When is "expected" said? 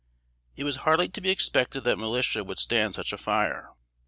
1.29-1.83